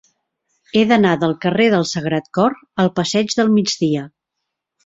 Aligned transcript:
He 0.77 0.81
d'anar 0.91 1.11
del 1.25 1.35
carrer 1.43 1.67
del 1.75 1.85
Sagrat 1.91 2.31
Cor 2.39 2.57
al 2.85 2.93
passeig 3.01 3.39
del 3.41 3.53
Migdia. 3.59 4.09